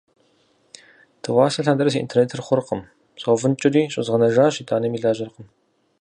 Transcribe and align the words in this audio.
Дыгъуасэ 1.21 1.59
лъандэрэ 1.65 1.89
си 1.91 1.99
интернетыр 2.03 2.41
хъуркъым. 2.45 2.81
Згъэункӏыфӏри 3.19 3.81
щӏэзгъанэжащ, 3.91 4.55
итӏанэми 4.61 5.01
лажьэркъым. 5.03 5.45